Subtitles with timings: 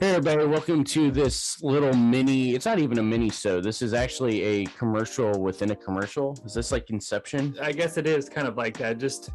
[0.00, 2.54] Hey everybody, welcome to this little mini.
[2.54, 3.60] It's not even a mini so.
[3.60, 6.34] This is actually a commercial within a commercial.
[6.42, 7.54] Is this like Inception?
[7.60, 8.96] I guess it is kind of like that.
[8.96, 9.28] Just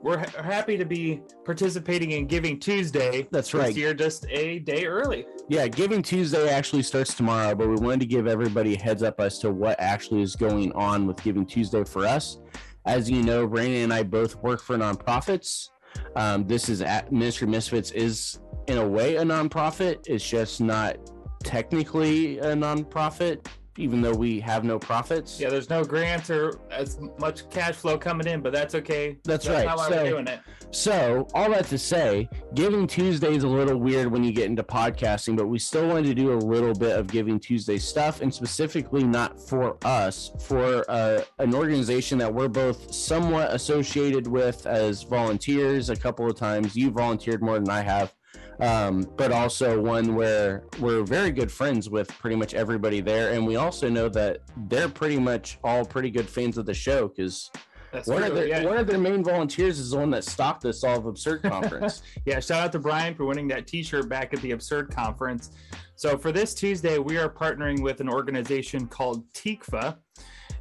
[0.00, 3.28] we're ha- happy to be participating in Giving Tuesday.
[3.30, 3.66] That's right.
[3.66, 5.26] This year, just a day early.
[5.50, 9.20] Yeah, Giving Tuesday actually starts tomorrow, but we wanted to give everybody a heads up
[9.20, 12.38] as to what actually is going on with Giving Tuesday for us.
[12.86, 15.68] As you know, Brandon and I both work for nonprofits.
[16.14, 18.38] Um, this is at Ministry Misfits is
[18.68, 20.06] in a way a nonprofit.
[20.06, 20.96] It's just not
[21.44, 23.46] technically a nonprofit,
[23.78, 25.38] even though we have no profits.
[25.38, 29.18] Yeah, there's no grants or as much cash flow coming in, but that's okay.
[29.24, 29.66] That's right.
[29.66, 30.40] How So- we're doing it.
[30.72, 34.64] So, all that to say, Giving Tuesday is a little weird when you get into
[34.64, 38.34] podcasting, but we still wanted to do a little bit of Giving Tuesday stuff, and
[38.34, 45.04] specifically not for us, for uh, an organization that we're both somewhat associated with as
[45.04, 45.88] volunteers.
[45.88, 48.12] A couple of times, you volunteered more than I have,
[48.60, 53.46] um, but also one where we're very good friends with pretty much everybody there, and
[53.46, 57.50] we also know that they're pretty much all pretty good fans of the show because.
[57.92, 58.64] That's One of, true, their, yeah.
[58.64, 62.02] one of their main volunteers is the one that stopped this all of absurd conference.
[62.26, 65.52] Yeah, shout out to Brian for winning that T-shirt back at the Absurd Conference.
[65.94, 69.96] So for this Tuesday, we are partnering with an organization called TIKFA,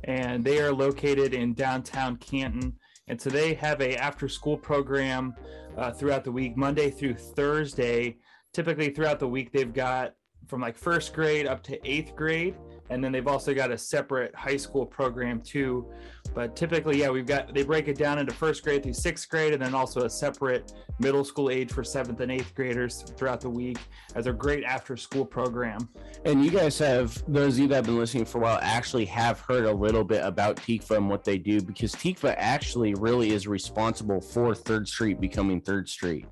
[0.06, 2.78] and they are located in downtown Canton.
[3.08, 5.36] And so they have a after-school program
[5.78, 8.18] uh, throughout the week, Monday through Thursday.
[8.54, 10.16] Typically throughout the week, they've got
[10.48, 12.56] from like first grade up to eighth grade,
[12.90, 15.88] and then they've also got a separate high school program too.
[16.36, 19.54] But typically, yeah, we've got they break it down into first grade through sixth grade,
[19.54, 23.50] and then also a separate middle school age for seventh and eighth graders throughout the
[23.50, 23.78] week
[24.16, 25.90] as a great after school program.
[26.26, 29.06] And you guys have, those of you that have been listening for a while, actually
[29.06, 33.32] have heard a little bit about TIKFA and what they do because TIKFA actually really
[33.32, 36.26] is responsible for Third Street becoming Third Street.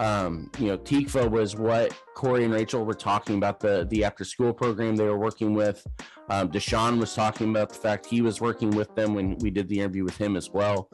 [0.00, 4.24] Um, you know, TIKFA was what Corey and Rachel were talking about the the after
[4.24, 5.86] school program they were working with.
[6.30, 9.68] Um, Deshaun was talking about the fact he was working with them when we did
[9.68, 10.88] the interview with him as well.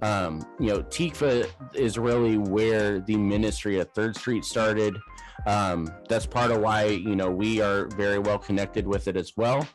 [0.00, 4.96] Um, you know, TIKFA is really where the ministry at Third Street started.
[5.44, 9.32] Um, that's part of why you know we are very well connected with it as
[9.36, 9.66] well.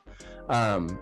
[0.47, 0.97] Um,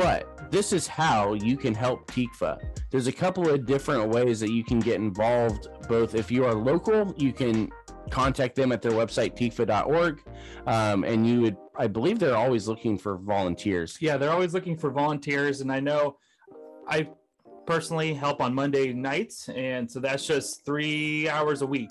[0.00, 2.58] but this is how you can help TIKFA.
[2.88, 5.68] There's a couple of different ways that you can get involved.
[5.88, 7.70] Both if you are local, you can
[8.08, 10.22] contact them at their website tikfa.org,
[10.66, 13.98] um, and you would, I believe, they're always looking for volunteers.
[14.00, 16.16] Yeah, they're always looking for volunteers, and I know
[16.88, 17.10] I
[17.66, 21.90] personally help on Monday nights, and so that's just three hours a week.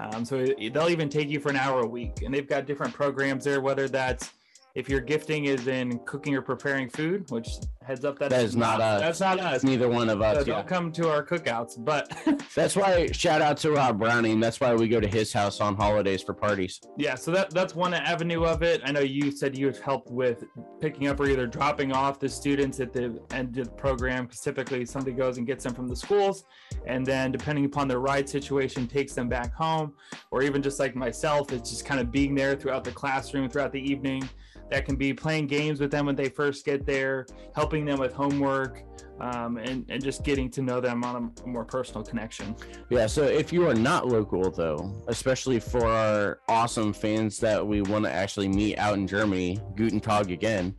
[0.00, 2.92] Um, so they'll even take you for an hour a week, and they've got different
[2.94, 3.60] programs there.
[3.60, 4.32] Whether that's
[4.74, 7.48] if your gifting is in cooking or preparing food, which
[7.84, 9.00] heads up that That is not us.
[9.00, 9.62] That's not us.
[9.62, 10.36] Neither one of So us.
[10.44, 10.62] don't Yeah.
[10.62, 12.10] come to our cookouts, but
[12.54, 14.40] That's why shout out to Rob Browning.
[14.40, 16.80] That's why we go to his house on holidays for parties.
[16.96, 18.80] yeah, so that that's one avenue of it.
[18.84, 20.44] I know you said you have helped with
[20.80, 24.40] picking up or either dropping off the students at the end of the program because
[24.40, 26.44] typically somebody goes and gets them from the schools,
[26.86, 29.92] and then depending upon their ride situation, takes them back home,
[30.30, 33.72] or even just like myself, it's just kind of being there throughout the classroom throughout
[33.72, 34.28] the evening.
[34.70, 38.12] That can be playing games with them when they first get there, helping them with
[38.12, 38.84] homework,
[39.20, 42.54] um, and and just getting to know them on a more personal connection.
[42.90, 47.82] Yeah, so if you are not local though, especially for our awesome fans that we
[47.82, 50.74] want to actually meet out in Germany, Guten Tag again.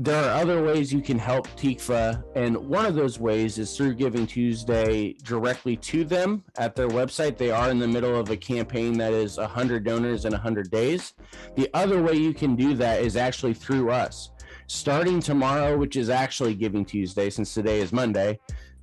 [0.00, 3.94] There are other ways you can help TIKFA, and one of those ways is through
[3.94, 7.36] Giving Tuesday directly to them at their website.
[7.36, 11.14] They are in the middle of a campaign that is 100 donors in 100 days.
[11.56, 14.30] The other way you can do that is actually through us.
[14.68, 18.38] Starting tomorrow, which is actually Giving Tuesday, since today is Monday,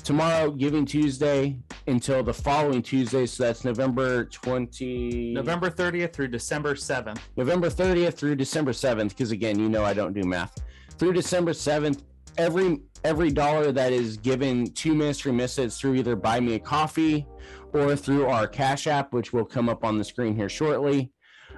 [0.06, 1.57] tomorrow giving tuesday
[1.88, 7.18] until the following tuesday so that's november 20 November 30th through December 7th.
[7.38, 10.62] november 30th through december 7th because again you know i don't do math
[11.00, 12.04] through december 7th
[12.38, 17.25] every every dollar that is given to ministry misfits through either buy me a coffee
[17.74, 21.12] or through our cash app which will come up on the screen here shortly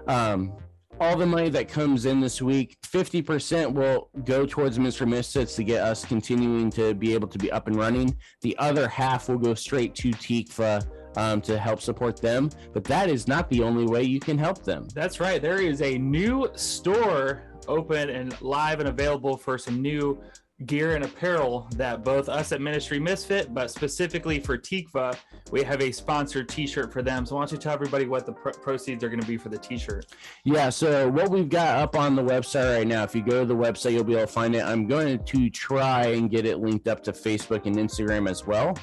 [0.08, 0.54] um,
[1.00, 5.64] all the money that comes in this week, 50% will go towards Ministry Misfits to
[5.64, 8.16] get us continuing to be able to be up and running.
[8.42, 12.50] The other half will go straight to TIKFA um, to help support them.
[12.74, 14.88] But that is not the only way you can help them.
[14.94, 15.42] That's right.
[15.42, 20.22] There is a new store open and live and available for some new
[20.66, 25.16] gear and apparel that both us at Ministry Misfit, but specifically for Tikva,
[25.52, 27.26] we have a sponsored T-shirt for them.
[27.26, 29.50] So why don't you tell everybody what the pr- proceeds are going to be for
[29.50, 30.08] the T-shirt?
[30.44, 33.46] Yeah, so what we've got up on the website right now, if you go to
[33.46, 34.64] the website, you'll be able to find it.
[34.64, 38.76] I'm going to try and get it linked up to Facebook and Instagram as well.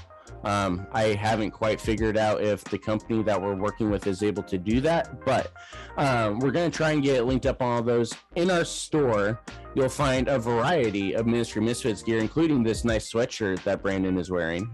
[0.44, 4.42] Um, I haven't quite figured out if the company that we're working with is able
[4.44, 5.52] to do that, but
[5.96, 8.12] um, we're going to try and get linked up on all those.
[8.36, 9.40] In our store,
[9.74, 14.30] you'll find a variety of Ministry Misfits gear, including this nice sweatshirt that Brandon is
[14.30, 14.70] wearing.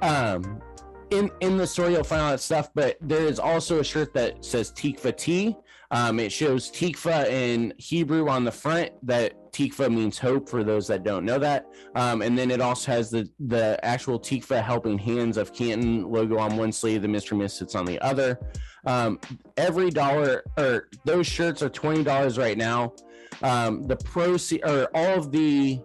[0.00, 0.60] Um,
[1.10, 4.14] in in the store, you'll find all that stuff, but there is also a shirt
[4.14, 5.56] that says Tikva T.
[5.90, 8.90] Um, it shows Tikva in Hebrew on the front.
[9.02, 11.66] That Tikva means hope for those that don't know that.
[11.94, 16.38] Um, and then it also has the the actual Tikva helping hands of Canton logo
[16.38, 18.38] on one sleeve, the Ministry Misfits on the other.
[18.86, 19.20] Um,
[19.56, 22.94] every dollar or those shirts are twenty dollars right now.
[23.42, 25.80] Um, the proceed or all of the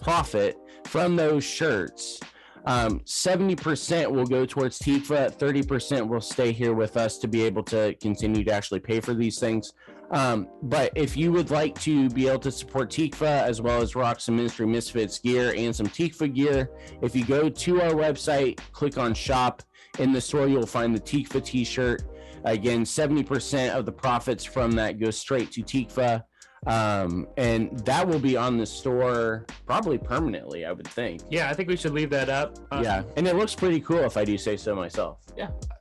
[0.00, 2.20] profit from those shirts
[2.68, 7.62] um, 70% will go towards Tikva, 30% will stay here with us to be able
[7.64, 9.72] to continue to actually pay for these things.
[10.10, 13.94] Um, but if you would like to be able to support Tikva as well as
[13.94, 16.70] rock some Ministry Misfits gear and some Tikva gear,
[17.02, 19.62] if you go to our website, click on shop,
[19.98, 22.02] in the store you'll find the Tikva t shirt.
[22.44, 26.22] Again, 70% of the profits from that goes straight to Tikva
[26.66, 31.54] um and that will be on the store probably permanently i would think Yeah, I
[31.54, 32.58] think we should leave that up.
[32.72, 35.18] Uh, yeah and it looks pretty cool if i do say so myself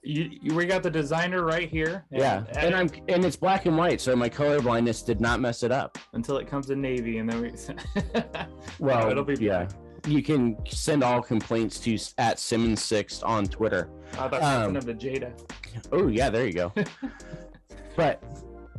[0.03, 2.06] you, you, we got the designer right here.
[2.12, 5.39] and yeah and i'm and it's black and white so my color blindness did not
[5.39, 7.51] mess it up until it comes in navy, and then we.
[8.80, 9.68] well it'll be yeah
[10.06, 14.85] you can send all complaints to at simmons six on twitter I thought Um, of
[14.85, 15.33] the Jada.
[15.91, 16.71] Oh yeah, there you go.
[17.97, 18.23] but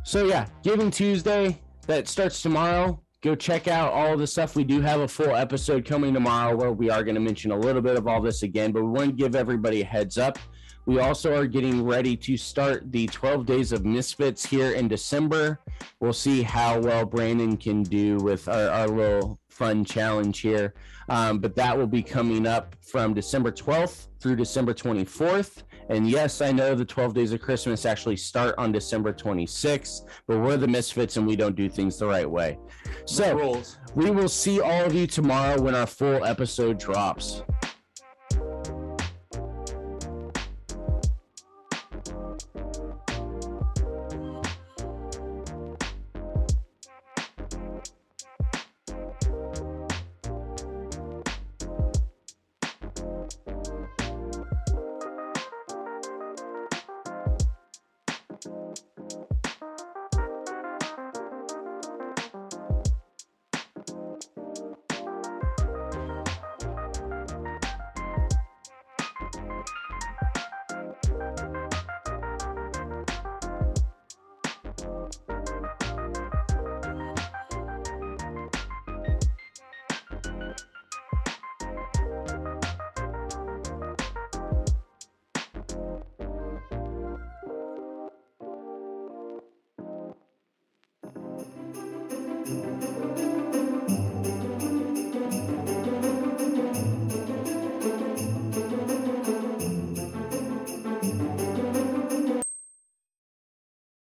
[0.03, 3.01] so yeah, Giving Tuesday that starts tomorrow.
[3.21, 4.55] Go check out all the stuff.
[4.55, 7.57] We do have a full episode coming tomorrow where we are going to mention a
[7.57, 10.37] little bit of all this again, but we want to give everybody a heads up.
[10.85, 15.61] We also are getting ready to start the 12 days of misfits here in December.
[15.99, 20.73] We'll see how well Brandon can do with our, our little fun challenge here.
[21.09, 25.63] Um, but that will be coming up from December 12th through December 24th.
[25.89, 30.39] And yes, I know the 12 days of Christmas actually start on December 26th, but
[30.39, 32.57] we're the misfits and we don't do things the right way.
[33.05, 33.61] So
[33.95, 37.41] we will see all of you tomorrow when our full episode drops.